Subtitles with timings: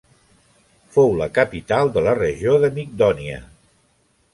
[0.95, 3.41] Fou la capital de la regió de Migdònia.